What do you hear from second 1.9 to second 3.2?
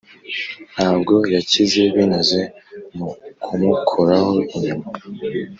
binyuze mu